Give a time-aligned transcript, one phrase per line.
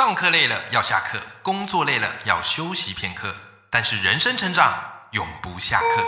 [0.00, 3.34] 上课累了要下课，工作累了要休息片刻，
[3.68, 4.72] 但是人生成长
[5.10, 6.02] 永不下课。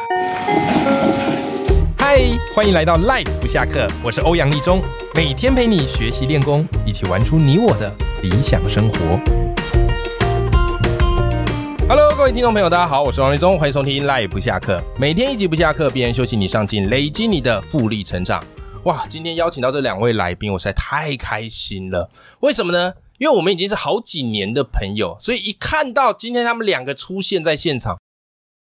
[1.99, 2.23] 嗨，
[2.55, 4.81] 欢迎来到 Life 不下课，我是欧阳立中，
[5.15, 9.20] 每天陪你学习练功，一起玩出你我的理想生活。
[11.87, 18.43] Hello，各位听众朋友，大家好，我是王立中，欢迎收听 Life 不下课，每天一集不下课，别人休息你上进，累积你的复利成长。
[18.85, 22.11] 哇，今天邀请到这两位来宾，我实在太开心了。
[22.41, 22.95] 为什么呢？
[23.19, 27.99] 因为我们已经是好几年的朋友，所以一看到今天他们两个出现在现场，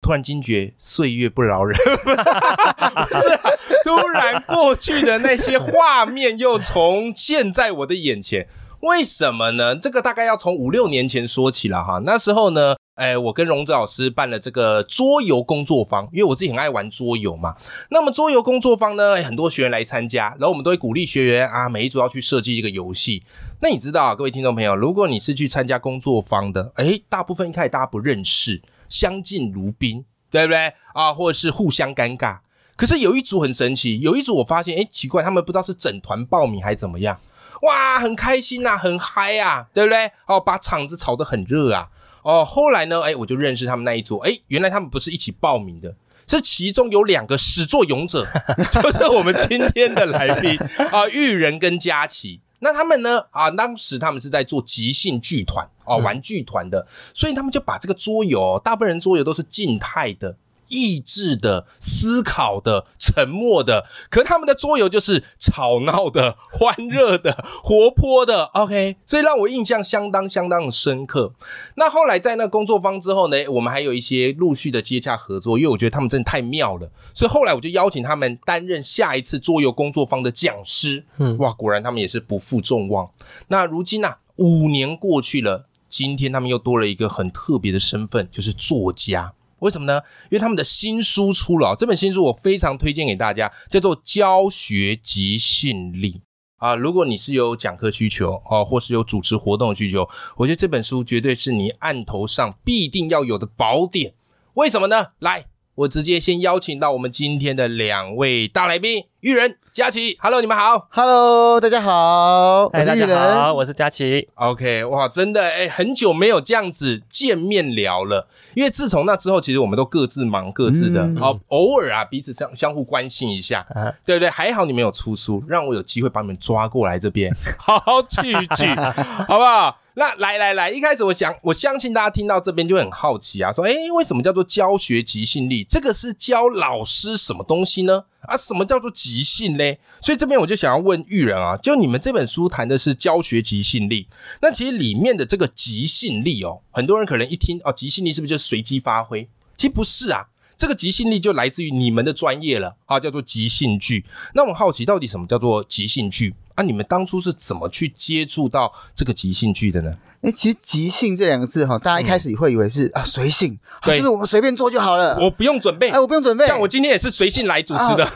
[0.01, 2.11] 突然惊觉岁月不饶人，不
[3.21, 3.51] 是啊，
[3.85, 8.49] 突然过去的那些画面又重现在我的眼前。
[8.81, 9.77] 为什么呢？
[9.77, 12.01] 这个大概要从五六年前说起了哈。
[12.05, 17.57] 那时候呢，哎，我跟荣子老师办了这个桌游工作坊，因为我自己很爱玩桌游嘛。
[17.89, 23.23] 那么桌游工作坊呢，很多学员来参加，然后我们都会鼓励学员啊，每一组要去设计一个游戏。
[23.63, 28.61] 那你知道啊，各位听众朋友，如果你是去参加工作坊的，哎，大部分一开始大家不认识，
[28.91, 31.15] 相敬如宾，对不对啊？
[31.15, 32.41] 或者是互相尴尬。
[32.77, 37.19] 可是有一组很神奇，有一组我发现，哎，奇怪，他们不知道是整团报名还是怎么样。
[37.63, 40.11] 哇，很开心呐，很嗨啊，对不对？
[40.27, 41.89] 哦，把场子炒得很热啊。
[42.23, 45.95] 哦，后来呢，哎，我就认识他们那一组，哎，原来他们不是一起报名的，
[46.27, 48.27] 是其中有两个始作俑者，
[48.73, 50.59] 就是我们今天的来宾
[50.93, 52.41] 啊，玉人跟佳琪。
[52.63, 53.25] 那他们呢？
[53.31, 60.37] 啊，当时他们是在做即兴剧团哦，玩剧团的，所以他们就把这个桌游，大部分人桌游都是静态的。
[60.71, 68.45] 意志的、思考的、沉默的，可他们的桌游就是吵闹的、欢乐的、 活泼的。
[68.55, 71.35] OK，所以让我印象相当相当的深刻。
[71.75, 81.05] 那后来在那工作坊之后呢，我们还有一些陆续的接洽合作，因为我觉得他们真的太妙了，所以后来我就邀请他们担任下一次桌游工作坊的讲师。
[81.19, 83.11] 嗯，哇，果然他们也是不负众望。
[83.49, 89.33] 那如今呢，五年过去了，今天他们又多了一个很特别的身份，就是作家。
[89.61, 90.03] 为什么呢？
[90.25, 96.13] 因为他们的新书出了，这本新书我非常推荐给大家，叫做《教学即兴力》
[96.57, 96.75] 啊。
[96.75, 104.15] 如果你是有讲课需求哦，或是有主持活动的需求，我觉得这本书绝对是你案头上必定要有的宝典。
[104.55, 105.09] 为什么呢？
[105.21, 105.47] 来。
[105.77, 110.17] 我直接先邀请到我们今天的两位大来宾，玉人、佳琪。
[110.19, 110.89] Hello，你们好。
[110.91, 112.71] Hello，大家好。
[112.73, 114.27] 我是玉人，好，我是佳琪。
[114.37, 118.27] OK，哇，真的哎，很久没有这样子见面聊了。
[118.55, 123.67] 因为自从那之后，其实我们都各自忙各自的，哦，偶尔啊，彼此相相互关心一下，
[124.07, 124.31] 对不对？
[124.31, 127.31] 还好你们有出书，让我有机会把你们抓过来这边，
[127.61, 128.67] 好好聚一聚，
[129.29, 129.77] 好不好？
[129.95, 135.63] 那来来来，一开始我想，我相信大家听到这边就很好奇啊，说，哎，为什么叫做教学即兴力？
[135.69, 138.05] 这个是教老师什么东西呢？
[138.23, 139.79] 啊，什么叫做即兴嘞？
[140.01, 144.07] 所以这边我就想要问玉人啊，就你们这本书谈的是教学即兴力，
[144.43, 149.29] 那其实里面的这个即兴力哦，很多人可能一听哦，即兴力是不是就随机发挥？
[149.57, 150.29] 其实不是啊，
[150.59, 154.05] 这个即兴力就来自于你们的专业了啊，叫做即兴剧。
[154.35, 156.35] 那我好奇，到底什么叫做即兴剧？
[156.61, 159.95] 那你们当初是怎么去接触到这个即兴剧的呢？
[160.21, 165.17] 哎，其实“即兴”这两个字哈，大家一开始也会以为是啊随性，是不是我们随便做就好了？
[165.19, 166.47] 我不用准备，哎，我不用准备。
[166.47, 168.07] 像我今天也是随性来主持的，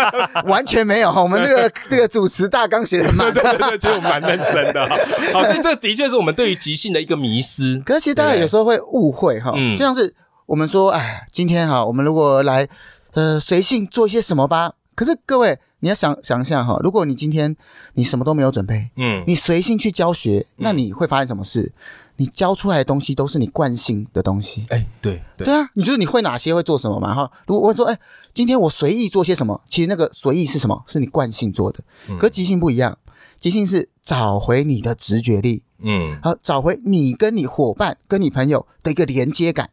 [0.48, 1.22] 完全没有哈。
[1.22, 4.88] 我们这个 这个主持大纲写的蛮对对对， 其实我蛮认真的。
[5.34, 7.78] 好，所以这的确是我们对于即兴的一个迷思。
[7.84, 10.14] 可是其实大家有时候会误会哈，就像是
[10.46, 12.66] 我们说，哎，今天哈，我们如果来
[13.12, 14.72] 呃随性做一些什么吧。
[15.00, 15.58] 可是各位。
[15.82, 17.56] 你要想想一下哈，如果你今天
[17.94, 21.72] 你什么都没有准备，嗯，你随性去教学，那你会发生什么事？
[22.16, 24.66] 你教出来的东西都是你惯性的东西。
[24.68, 27.14] 哎，对对啊，你觉得你会哪些会做什么嘛？
[27.14, 27.98] 哈，如果我说，哎，
[28.34, 30.84] 今天我随意做些什么，其实那个随意是什么？
[30.86, 31.82] 是你惯性做的。
[32.18, 32.98] 可即兴不一样，
[33.38, 39.70] 即兴是找回你的直觉力，嗯，好，找回你跟你伙伴、跟你朋友的一个连接感。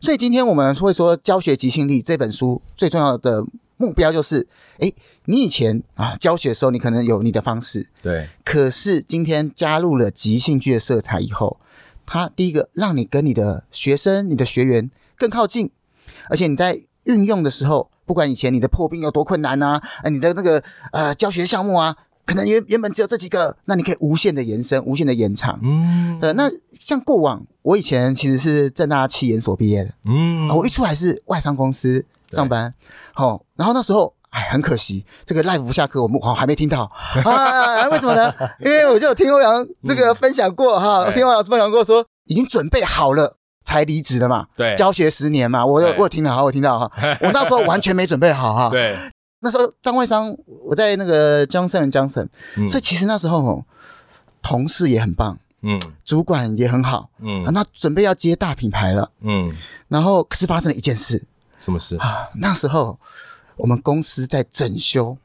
[0.00, 3.46] 所以今天我们会说，教学即兴力这本书最重要的。
[3.78, 4.46] 目标就是，
[4.78, 4.90] 哎，
[5.26, 8.28] 你以前啊教学的时候，你可能有你的方式，对。
[8.44, 11.60] 可是今天加入了即兴剧的色彩以后，
[12.06, 15.70] 它第一个让你跟你的学生、你的学员更靠近，
[16.30, 20.62] 而且你在运用的时候，不管以前你的破冰有多困难啊，呃，你的那个
[20.92, 25.60] 呃教学项目啊，可能原原本只有这几个，那你可以无限的延伸、无限的延长。
[25.62, 32.06] 嗯，呃，那像过往我以前其实是正大气研所毕业的，嗯，我一出来是外商公司。
[32.30, 32.74] 上班，
[33.14, 36.90] 好，然后那时候，哎，很可惜，这个 live 不下课，我们好还没听到
[37.24, 37.88] 啊？
[37.88, 38.32] 为什么呢？
[38.60, 46.90] 因为我就有听欧阳这个分享过哈，听欧阳分享过说，已经准备好了才离职的嘛，对，教学十年嘛，我有我有听到，好，我听到哈，
[47.22, 48.96] 我那时候完全没准备好哈，对，
[49.40, 52.28] 那时候当外商，我在那个江盛江省，
[52.68, 53.64] 所以其实那时候
[54.42, 55.38] 同事也很棒。
[55.62, 59.52] 嗯主管也很好啊，嗯那准备要接大品牌了，嗯，
[59.88, 61.24] 然后可是发生了一件事
[61.66, 61.96] 什么事？
[61.96, 62.98] 啊，那时候
[63.56, 65.18] 我们公司在整修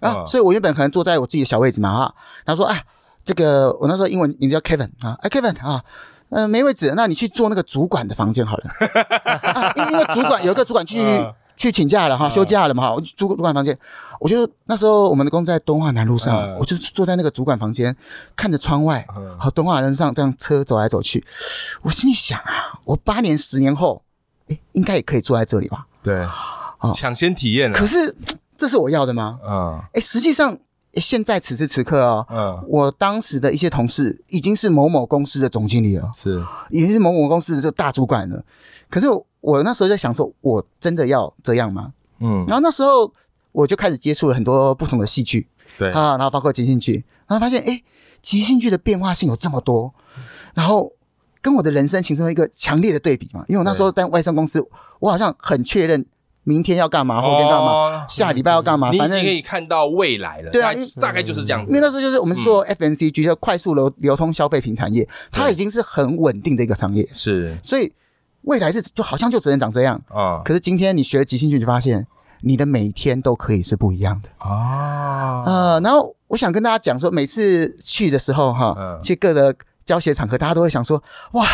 [0.00, 2.78] 啊，嗯所以我原本可能坐在我自己的小位置嘛啊，他说啊，
[3.24, 5.82] 这个我那时候英文名字叫 Kevin 啊，哎 Kevin 啊。
[6.28, 8.64] 呃，没位置，那你去坐那个主管的房间好了。
[9.52, 13.78] 啊因因为主管有一个主管去、嗯去请假了哈，休假了嘛哈，我就住主管房间。
[14.20, 17.96] 我就那时候我们的公司在东华南路上，嗯我就坐在那个主管房间，
[18.34, 21.24] 看着窗外，嗯和东华南路上这样车走来走去。
[21.80, 24.02] 我心里想啊，我八年十年后，
[24.48, 25.86] 诶，应该也可以坐在这里吧？
[26.02, 26.24] 对，
[26.80, 27.78] 哦抢先体验了。
[27.78, 28.14] 可是
[28.56, 29.38] 这是我要的吗？
[29.44, 30.56] 嗯哎，实际上
[30.94, 36.10] 现在此时此刻哦，嗯，我当时的一些同事已经是某某公司的总经理了。
[36.16, 38.44] 是已经是某某公司的这个大主管了。
[38.88, 41.92] 可是我我那时候在想说，我真的要这样吗？
[42.20, 43.12] 嗯然后那时候
[43.52, 45.46] 我就开始接触了很多不同的戏剧
[45.76, 47.82] 对啊，然后包括即兴剧，然后发现哎，
[48.22, 49.92] 即兴剧的变化性有这么多，
[50.54, 50.90] 然后
[51.46, 53.44] 跟我的人生形成了一个强烈的对比嘛。
[53.46, 54.60] 因为我那时候在外商公司，
[54.98, 56.04] 我好像很确认
[56.42, 60.50] 明天要干嘛，后天干嘛，哦下礼拜要干嘛，你已反正经可以看到未来了。
[60.50, 61.70] 对啊因为大概就是这样子。
[61.70, 67.92] 因为那时候就是我们是做 FNCG，叫快速流流通消费品产业，它已经是很稳定的一个产业，是所以
[68.42, 70.02] 未来是就好像就只能长这样。
[70.08, 72.04] 啊可是今天你学了即兴剧，你就发现
[72.40, 74.28] 你的每一天都可以是不一样的。
[74.38, 79.54] 啊呃，然后我想跟大家讲说，每次去的时候哈，嗯去各个
[79.86, 81.02] 教学场合，大家都会想说，
[81.32, 81.46] 哇，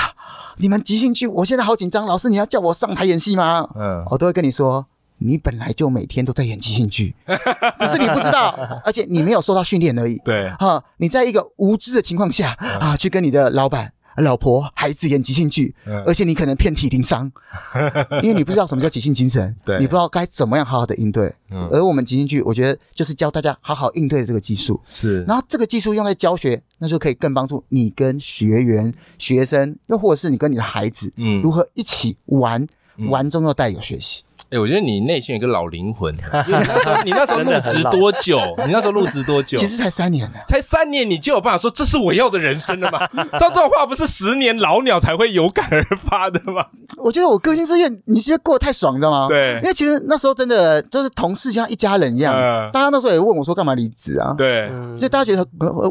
[0.56, 3.68] 你们即兴剧，我现在好紧张，老师你要叫我上台演戏吗？
[3.78, 4.86] 嗯我都会跟你说。
[5.24, 7.14] 你本来就每天都在演即兴剧，
[7.78, 10.18] 只是你不知道， 而且你没有受到训练而已。
[10.24, 16.02] 对啊，你在一个无知的情况下啊，去跟你的老板、老婆、孩子演即兴剧，嗯。
[16.06, 17.30] 而且你可能遍体鳞伤，
[18.22, 19.78] 因为你不知道什么叫即兴精神，对。
[19.78, 21.34] 你不知道该怎么样好好的应对。
[21.50, 21.66] 嗯。
[21.70, 25.22] 而我们即兴剧，我觉得就是教大家好好应对的这个技术，是。
[25.24, 31.40] 然后这个技术用在教学，那就可以更帮助你跟学员、学生，又或者是你跟你的孩子，嗯。
[31.42, 32.66] 如何一起玩，
[33.08, 34.22] 玩中又带有学习。
[34.52, 36.14] 哎、我觉得你内心有个老灵魂，
[36.46, 38.38] 因为你那时候你那时候入职多久？
[38.66, 39.56] 你那时候入职多久？
[39.56, 43.06] 其实才三年呢，才三年，你就有办法说这是我要的人生了吗？
[43.40, 46.66] 到这种话不是十年老鸟才会有感而发的吗？
[46.98, 49.26] 我觉得我个性是因为你觉得过得太爽，你知道吗？
[49.28, 55.42] 对因为其实那时候真的就是同事像一家人一样，嗯大家那时候也问我说干嘛离职啊？，对，嗯所以大家觉得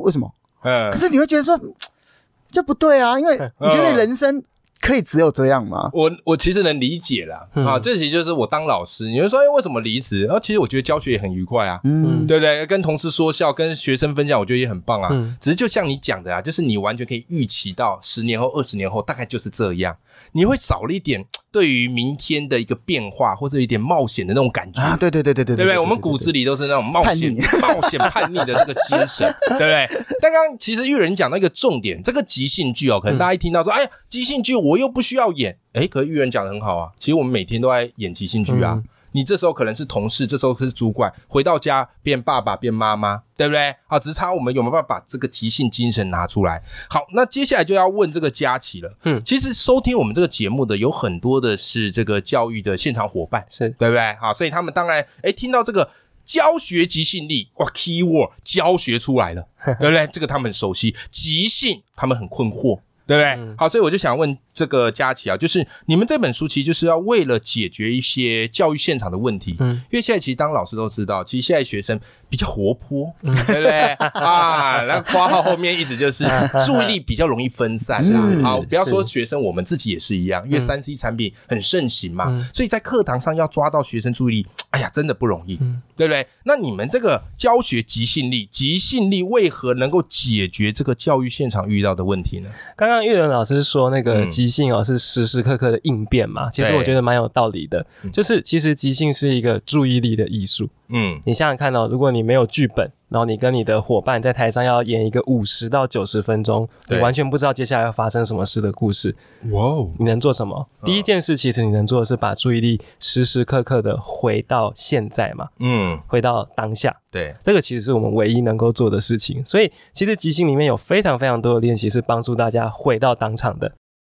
[0.01, 0.31] 为什么？
[0.63, 1.59] 嗯可，是你会觉得说
[2.51, 4.43] 这不对啊，因为 你觉得人生
[4.81, 5.89] 可以只有这样吗？
[5.93, 10.23] 我我其实能理解啦，啊，这其实就是我当老师，你会说，哎，为什么离职？
[10.23, 12.65] 然后其实我觉得教学也很愉快啊，嗯，对不对？
[12.65, 15.09] 跟同事说笑，跟学生分享，我觉得也很棒啊。
[15.11, 19.95] 嗯只是就像你讲的啊，就是你完全可以预期到十年后、二十年后大概就是这样，
[20.33, 24.81] 你会少了一点对于明天的一个变化或者一点冒险的那种感觉。
[24.81, 25.77] 啊，对对对对对对不对？
[25.79, 29.87] 我们骨子里都是那种冒险、 冒险、叛逆的这个精神， 对不对？
[30.21, 38.73] 但刚刚其实玉人讲到一个重点，这个即兴剧哦，可能大家一听到说，哎呀，即兴剧我又不需要演，哎，可是玉人讲的很好啊，其实我们每天都在演即兴剧啊。
[38.75, 43.75] 嗯你这时候可能是同事，这时候是主管，回到家变爸爸变妈妈，对不对？
[43.87, 46.61] 啊，只是差我们有没有办法把这个即兴精神拿出来。
[46.89, 48.97] 好，那接下来就要问这个佳琪了。
[49.03, 54.15] 嗯其实收听我们这个节目的有很多的是这个教育的现场伙伴，是对不对？
[54.19, 55.89] 好，所以他们当然，哎，听到这个
[56.23, 59.45] 教学即兴力，哇，keyword 教学出来了，
[59.79, 60.07] 对不对？
[60.07, 62.79] 这个他们很熟悉，即兴他们很困惑。
[63.06, 63.25] 对不对？
[63.31, 72.00] 嗯好，所以我就想问这个佳琪啊，就是你们这本书其实就是要为了解决一些教育现场的问题，嗯因为现在其实当老师都知道，其实现在学生
[72.31, 73.91] 比较活泼，对不对？
[74.15, 76.23] 啊，那括号后面意思就是
[76.65, 78.23] 注意力比较容易分散是啊。
[78.41, 86.25] 好，不要说是学生，我们自己也是一样，因为嗯三 C 产品很盛行嘛，嗯所以在课堂上要抓到学生注意力，哎呀，真的不容易，嗯对不对？
[86.45, 92.50] 那你们这个教学即兴力，即兴力为何能够解决这个教育现场遇到的问题呢？
[92.77, 97.85] 刚刚玉伦老师说那个嗯即兴哦是时时刻刻的应变嘛，其实我觉得蛮有道理的。
[98.13, 100.69] 就是其实即兴是一个注意力的艺术。
[100.91, 109.15] 嗯，你想想看哦，如果你没有剧本，然后你跟你的伙伴在台上要演一个五十到九十分钟，你完全不知道接下来要发生什么事的故事，
[109.51, 110.67] 哇哦，你能做什么？
[110.83, 116.95] 第一件事其实你能做的是把注意力时时刻刻的回到现在嘛，嗯，回到当下。
[117.10, 119.45] 对，这个其实是我们唯一能够做的事情。
[119.45, 123.69] 所以，其实即兴里面有非常非常多的练习是帮助大家回到当场的。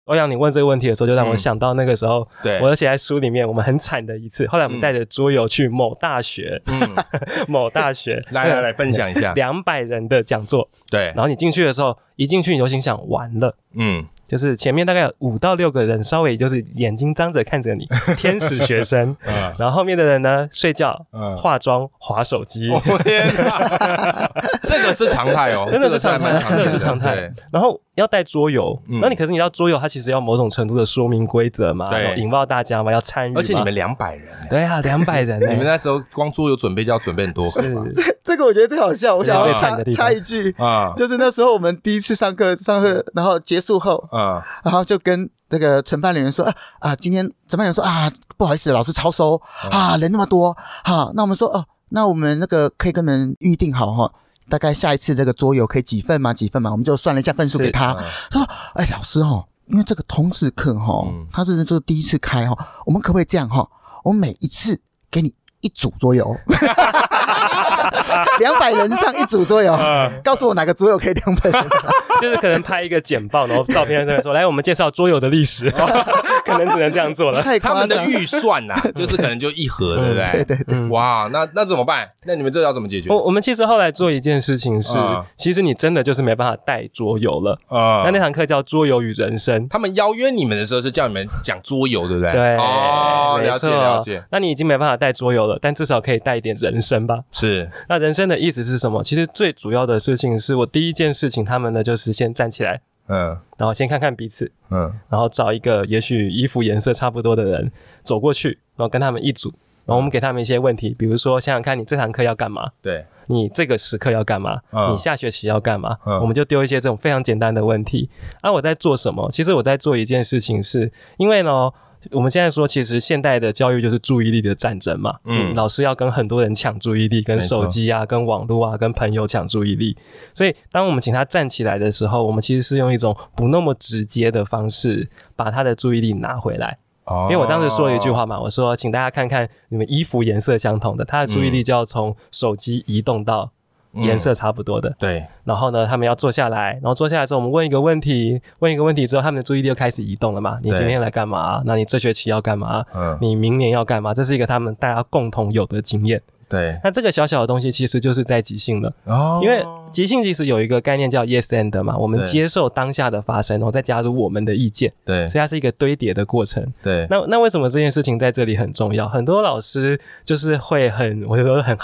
[0.06, 1.36] 欧阳，你问这个问题的时候，就让我嗯。
[1.36, 2.58] 想到那个时候，对。
[2.60, 4.46] 我有写在书里面，我们很惨的一次。
[4.48, 6.80] 后来我们带着桌游去某大学，嗯，
[7.46, 11.12] 某大学来来来，分享一下，两百人的讲座，对。
[11.14, 13.56] 然，后你进去的时候，一进去你就心想完了。
[13.74, 17.88] 嗯，就是前面大概有五到六个人，稍微就是眼睛张着看着你，
[18.18, 24.30] 天使学生，嗯 然后后面的人呢睡觉、嗯化妆、划手机，我天哪，
[24.62, 27.14] 这个是常态哦，真的是常态真的是常态。
[27.14, 27.32] 对。
[27.50, 29.00] 然后要带桌游，嗯。
[29.00, 32.02] 那你可是你要桌游，它其实要某种程度的说明规则嘛，对。
[32.02, 37.62] 然后引爆大家嘛，要参与，而且你们两百人欸，对啊，两百人呢， 你们那时候光桌游准备就要准备很多是
[37.94, 40.92] 这这个我觉得最好笑，我想要最惨插的插一句，啊。
[40.94, 49.40] 就是那时候我们第一次上课，上课然后结束后，啊然后就跟这个承办人员说啊啊，今天承办人员说啊，不好意思，老师超收
[49.70, 54.12] 啊，人那么多哈、那我们说哦，那我们那个可以跟人预定好哈、
[54.48, 56.32] 大概下一次这个桌游可以几份嘛？
[56.32, 56.70] 几份嘛？
[56.70, 57.92] 我们就算了一下份数给他。
[57.92, 63.68] 嗯他说：“哎，老师哦，因为这个通识课哈、嗯他是这个第一次开哈、我们可不可以这样哈、
[64.04, 66.34] 我们每一次给你一组桌游，
[68.40, 69.76] 两百人上一组桌游，
[70.24, 71.92] 告诉我哪个桌游可以两百人上。
[72.20, 75.68] 就是可能拍一个简报，然后照片在那说，来，我们介绍桌游的历史，
[76.44, 77.42] 可能只能这样做了。
[77.42, 77.74] 太他。
[77.74, 80.24] 们的预算呐，就是可能就一盒，对不对？
[80.32, 82.06] 对对对，嗯哇，那那怎么办？
[82.26, 83.08] 那你们这要怎么解决？
[83.10, 87.58] 我我们其实后来做一件事情是，嗯其实你真的就是没办法带桌游了。
[87.68, 89.64] 啊那那堂课叫《桌游与人生》。
[89.70, 92.30] 他们邀约你们的时候是叫你们讲桌游，对不对？
[92.30, 94.22] 对，哦，了解了解，。
[94.30, 97.11] 那你已经没办法带桌游了，但至少可以带一点人生吧。
[97.32, 99.02] 是那人生的意思是什么？
[99.02, 107.70] 其实最主要的事情是我第一件事情，他们呢就是先站起来，嗯然后先看看彼此，嗯然后找一个也许衣服颜色差不多的人
[108.02, 109.50] 走过去，然后跟他们一组，
[109.86, 118.08] 然后我们给他们一些问题，比如说想想看你这堂课要干嘛，对，你这个时刻要干嘛，嗯你下学期要干嘛，嗯我们就丢一些这种非常简单的问题。
[118.40, 119.30] 啊，我在做什么？
[119.30, 121.70] 其实我在做一件事情是，因为呢。
[122.10, 125.16] 我们现在说，其实现代的教育就是注意力的战争嘛。
[125.24, 129.96] 嗯嗯，老师要跟很多人抢注意力，跟手机啊、跟网络啊、跟朋友抢注意力。
[130.34, 136.78] 所以，当我们请他站起来的时候，我们其实是用一种不那么直接的方式，把他的注意力拿回来。
[137.04, 143.50] 哦因为我当时说了一句话嘛，我说，请大家看看你们衣服颜色相同的，他的注意力就要从手机移动到
[143.94, 144.94] 颜色差不多的。
[144.98, 150.58] 对，然后呢，他们要坐下来，然后坐下来之后，我们问一个问题，问一个问题之后，他们的注意力又开始移动了嘛。
[150.62, 151.62] 你今天来干嘛？
[151.64, 152.84] 那你这学期要干嘛？
[152.94, 154.14] 嗯你明年要干嘛？
[154.14, 156.22] 这是一个他们大家共同有的经验。
[156.48, 158.92] 对，那这个小小的东西，其实就是在即兴了。
[159.04, 166.62] 哦因为即兴其实有一个概念叫 yes and 嘛，我们接受当下的发生，然后再加入我们的意见，对所以它是一个堆叠的过程。
[166.82, 169.08] 对那那为什么这件事情在这里很重要？
[169.08, 171.74] 很多老师就是会很，我就说很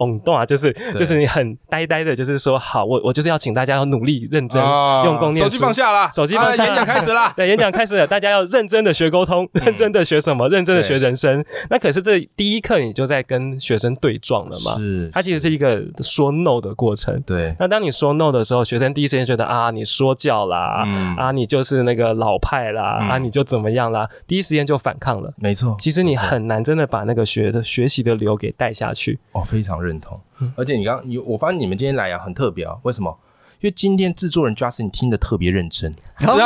[0.00, 5.50] 懵懂啊，就是就是你很呆呆的，就是说好，我我就是要请大家要努力认真、啊用功念书。
[5.50, 7.32] 手机放下啦，手机放下啊演讲开始啦。
[7.36, 10.48] 对，演讲开始了，大家要认真的学沟通，认真的学什么？
[10.48, 11.44] 认真的学人生。
[11.68, 14.76] 那可是这第一课你就在跟学生对撞了嘛？
[14.78, 17.20] 是，它其实是一个说 no 的过程。
[17.26, 25.32] 对，那当你说 no 的时候，学生第一时间觉得啊，你说教啦，嗯啊，你就是那个老派啦，嗯啊，你就怎么样啦，第一时间就反抗了。
[25.36, 29.18] 没错，其实你很难真的把那个学的学习的流给带下去。
[29.32, 30.20] 哦，非常认同。
[30.40, 33.18] 嗯而且你刚你，我发现你们今天来啊，很特别啊，为什么？
[33.60, 36.36] 因为今天制作人 Justin 听得特别认真，你知道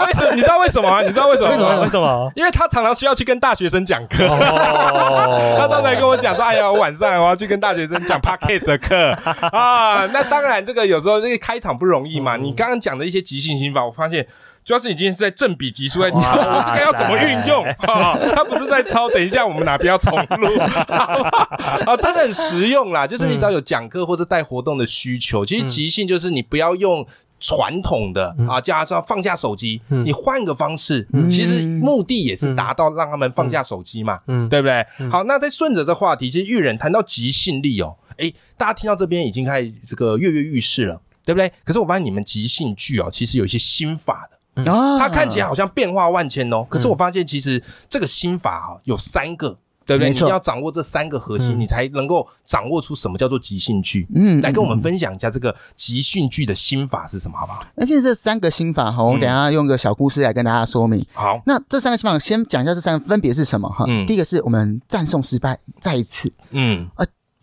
[0.00, 0.34] 为什么？
[0.34, 1.02] 你知道为什么吗？
[1.02, 1.80] 你知道为什么吗？
[1.82, 2.32] 为什么？
[2.34, 4.26] 因为他常常需要去跟大学生讲课。
[4.26, 9.12] 哦 他刚才跟我讲说：“哎呀，我晚上我要去跟大学生讲 podcast 的课
[9.52, 12.36] 啊。”那当然，这个有时候这个开场不容易嗯嘛。
[12.36, 14.26] 你刚刚讲的一些即兴心法，我发现。
[14.64, 18.18] 主要是你今天是在正比级数在抄， 我这个要怎么运用啊？
[18.34, 21.96] 他不是在抄，等一下我们哪边要重录啊？
[22.00, 27.06] 真的很实用啦，就是你只要有讲课或是带活动的需求，其实即兴就是你不要用。
[27.40, 34.86] 传统的啊，叫他说放下手机，你换个方式，其实目的也是达到让他们放下手机嘛，嗯对不对？
[35.10, 41.52] 好，那再顺着这话题，其实玉人谈到即兴力哦，诶，大家听到这边已经开始这个跃跃欲试了，对不对？
[41.64, 49.58] 可是我发现你们即兴剧哦，其实有一些心法的，啊它看起来好像变化万千哦，可是我发现其实这个心法啊有三个。
[49.86, 50.10] 对不对？
[50.10, 54.06] 你要掌握这三个核心，你才能够掌握出什么叫做即兴剧。
[54.14, 57.60] 嗯来跟我们分享一下这个即兴剧的心法是什么，好不好？
[57.76, 61.04] 而且这三个心法哈，我等一下用个小故事来跟大家说明。
[61.12, 63.84] 好，那这三个心法，先讲一下这三个分别是什么哈。
[63.86, 66.88] 嗯第一个是我们赞颂失败，再一次嗯，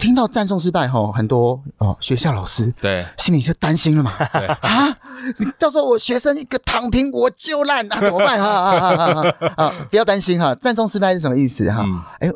[0.02, 4.18] 听到赞颂失败哈，很多哦学校老师对，心里就担心了嘛。
[4.34, 4.98] 对啊，
[5.60, 8.42] 到时候我学生一个躺平我就烂啊，怎么办？
[8.42, 9.88] 哈啊！
[9.92, 11.86] 不要担心哈，赞颂失败是什么意思哈？
[12.20, 12.34] 嗯，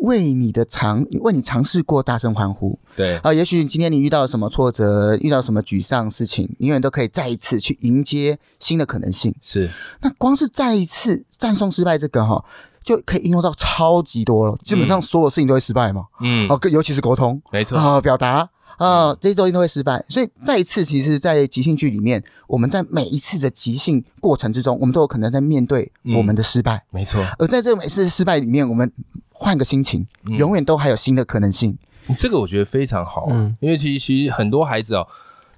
[0.00, 3.34] 为你的尝，为你尝试过大声欢呼对，啊！
[3.34, 9.34] 也许今天你遇到什么挫折，遇到什么沮丧事情，你永远都可以再一次去迎接新的可能性。
[9.42, 9.70] 是，
[10.00, 12.42] 那光是再一次赞颂失败这个哈，
[12.84, 14.56] 就可以应用到超级多了。
[14.62, 16.04] 基本上所有事情都会失败嘛。
[16.20, 20.04] 嗯，哦，尤其是沟通没错，啊、表达啊，这些东西都会失败。
[20.08, 26.84] 所以再一次，其实，在即兴剧里面，我们在每一次的即兴过程之中，我们都有可能在面对我们的失败。
[26.90, 28.92] 没错，而在这个每次失败里面，我们
[29.30, 31.76] 换个心情，永远都还有新的可能性。
[32.18, 35.06] 这个我觉得非常好，嗯，因为其实其实很多孩子哦，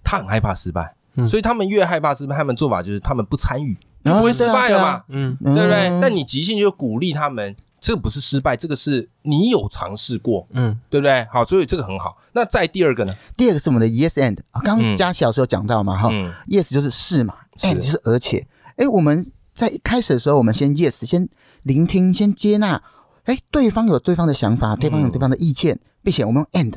[0.04, 0.94] 他很害怕失败，
[1.26, 5.98] 所以他们越害怕失败，他们做法就是他们不参与，就不会失败了嘛，嗯，对不对？
[6.00, 7.54] 但你即兴就鼓励他们。
[7.78, 11.24] 这个不是失败，这个是你有尝试过，嗯，对不对？
[11.30, 12.16] 好，所以这个很好。
[12.32, 13.12] 那再第二个呢？
[13.36, 16.10] 第二个是我们的 yes and 啊，刚刚佳琪老师有讲到嘛，哈
[16.48, 18.44] ，yes 就是是嘛，and 就是而且。
[18.76, 21.28] 哎，我们在一开始的时候，我们先 yes，先
[21.62, 22.82] 聆听，先接纳。
[23.24, 26.74] 哎，对方有对方的想法，对方有对方的意见，并且我们用 and，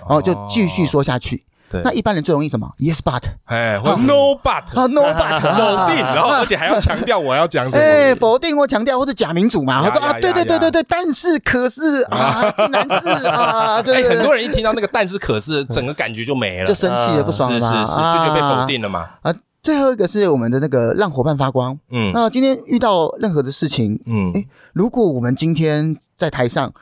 [0.00, 1.44] 然后就继续说下去。
[1.84, 7.82] 那一般人最容易什么？Yes but，哎或，No but，啊 No but， 否定，然后而且还要强调我要讲什么？
[7.82, 9.82] 哎，否定或强调或者假民主嘛？
[9.82, 19.08] 他说啊，对对对对对，但是可是啊， 竟然是啊，对，很多人一听到那个但是可是，整个感觉就没了，就生气了，不爽了，是是是，就觉得被否定了嘛。
[19.22, 21.78] 啊，最后一个是我们的那个让伙伴发光。
[21.90, 26.72] 嗯，那今天遇到任何的事情，嗯，哎，如果我们今天在台上，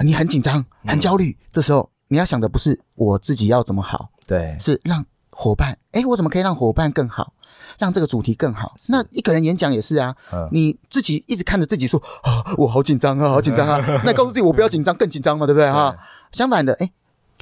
[0.00, 4.08] 你很紧张、很焦虑，这时候你要想的不是我自己要怎么好。
[4.30, 7.32] 对，是让伙伴，哎，我怎么可以让伙伴更好，
[7.80, 8.76] 让这个主题更好？
[8.88, 10.14] 那一个人演讲也是啊，
[10.52, 15.96] 你自己一直看着自己说啊，我好紧张啊，好紧张啊， 那告诉自己我不要紧张，更紧张嘛，对不对哈？
[16.30, 16.92] 相反的，哎，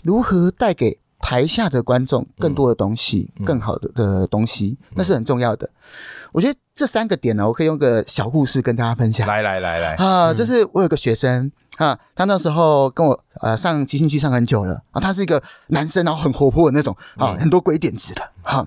[0.02, 5.68] 如何带给台下的观众更多的东西，更好的的东西，那是很重要的。
[6.32, 9.28] 我觉得这三个点呢，我可以用个小故事跟大家分享。
[9.28, 11.52] 来来来来啊，就是我有个学生。
[11.78, 18.66] 啊，他那时候跟我呃上即兴剧上很久了啊，他是一个男生，然后很活泼的那种啊，很多鬼点子的哈。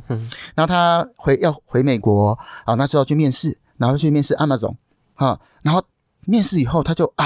[0.56, 4.76] 然后他回要回美国啊，那时候去面试，然后去面试 Amazon
[5.14, 5.84] 哈，然后
[6.26, 7.26] 面试以后他就啊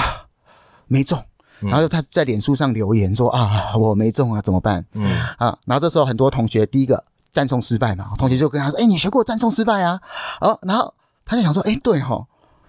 [0.88, 1.24] 没中，
[1.60, 4.84] 然后他在脸书上留言说啊我没中啊怎么办？
[4.94, 5.06] 嗯
[5.38, 10.01] 啊，然后这时候很多同学第一个赞颂失败嘛，同学就跟他说，哎你学过赞颂失败啊？
[10.42, 10.92] 哦，然后
[11.24, 12.25] 他就想说，哎对哈。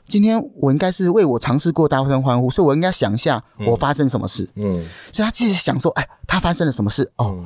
[0.09, 4.49] 今天我应该是为我尝试过大声欢呼，所以我应该想一下我发生什么事。
[4.55, 7.11] 嗯，所以他其实想说，哎，他发生了什么事？
[7.17, 7.45] 哦，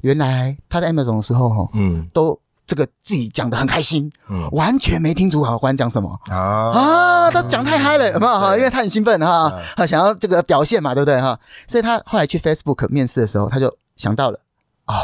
[0.00, 6.36] 原来他在 Amazon 的时候，哈，嗯，都这个自己讲的很开心，嗯，完全没听主考官讲什么啊
[6.70, 8.56] 啊，他讲太嗨了，有没有哈？
[8.56, 11.38] 因为他很兴奋哈，他想要这个表现嘛，对不对哈？
[11.68, 14.40] 所以他后来去 Facebook 面试的时候，他就想到了，
[14.86, 14.94] 哦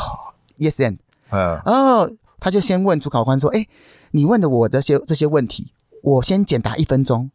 [0.59, 0.97] ，Yes and，
[1.31, 3.67] 嗯，哦，他就先问主考官说，哎，
[4.13, 5.73] 你问的我这些这些问题。
[6.07, 7.31] 我先简答一分钟。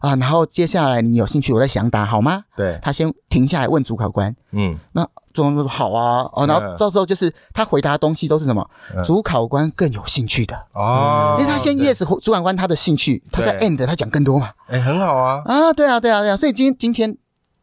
[0.00, 2.42] 啊，然后接下来你有兴趣，我再详答好吗？
[2.56, 8.68] 对，他先停下来问主考官，嗯，那主考官说好啊，哦，然后到时候就是他回答东西都是什么，
[9.04, 10.56] 主考官更有兴趣的。
[10.72, 17.16] 哦，因为他先 yes，主考官他的兴趣，他在 end 他讲更多嘛，哎，很好啊，啊，对啊，对啊，对啊，所以今今天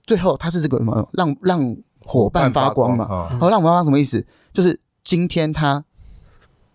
[0.06, 3.06] 最后他是这个什么，让让伙伴发光嘛，
[3.42, 4.26] 哦，让我们发光什么意思？
[4.54, 5.84] 就是今天他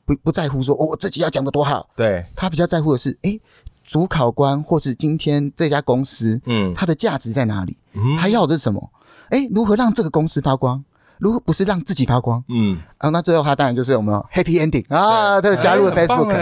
[0.05, 2.27] 不不在乎说我自己要讲的多好，对。
[2.37, 3.41] 他比较在乎的是，哎。
[3.85, 7.77] 主考官，或是今天这家公司，嗯，它的价值在哪里？
[7.93, 8.91] 嗯他要的是什么？
[9.29, 10.83] 哎，如何让这个公司发光？
[11.19, 16.35] 如果不是让自己发光，嗯，啊，那最后他当然就是我们 happy ending 啊，他加入了 Facebook，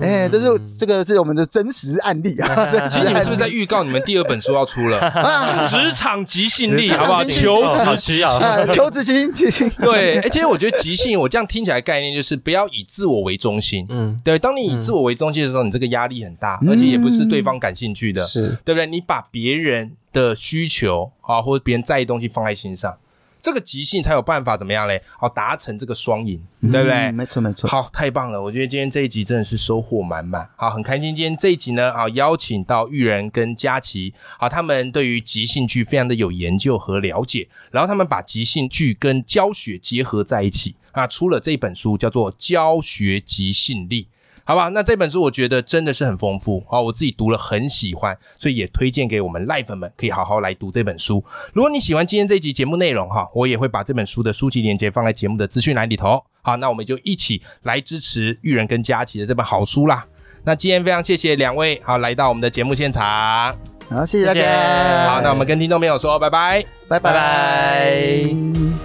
[0.00, 0.46] 哎，这是
[0.78, 2.66] 这个是我们的真实案例啊。
[2.88, 5.00] 其实你们是不是在预告你们第二本书要出了？
[5.66, 7.24] 职场即兴力，好不好？
[7.24, 8.40] 求职即兴，
[8.72, 9.70] 求职即即兴。
[9.80, 13.86] 对，哎，其实我觉得即兴，我这样听起来概念就是不要以自我为中心。
[13.88, 18.86] 嗯，对，当你以自我为中心的时候，你这个压力很大，而且也不是对方感兴趣的，是对不对？
[18.86, 22.94] 你把别人的需求啊，或者别人在意东西放在心上。
[23.46, 25.00] 这个即兴才有办法怎么样嘞？
[25.20, 27.12] 好，达成这个双赢，对不对？
[27.12, 27.70] 没错，没错。
[27.70, 28.42] 好，太棒了！
[28.42, 30.50] 我觉得今天这一集真的是收获满满。
[30.56, 44.02] 好，很开心今天这一集呢，好邀请到玉人跟佳琪，好，他们对于即兴剧非常的有研究和了解，然后他们把即兴剧跟教学结合在一起，啊，出了这本书叫做《教学即兴力》。
[44.46, 51.22] 好吧，那这本书我觉得真的是很丰富啊，我自己读了很喜欢，所以也推荐给我们赖粉们，可以好好来读这本书。
[51.52, 56.22] 如果你喜欢今天这集节目内容哈，我也会把这本书的书籍链接放在节目的资讯栏里头。
[56.42, 60.06] 好，那我们就一起来支持玉人跟佳琪的这本好书啦。
[60.44, 63.52] 那今天非常谢谢两位好来到我们的节目现场，
[63.90, 65.10] 好，谢谢大家。
[65.10, 68.75] 好，那我们跟听众朋友说拜拜，拜拜拜。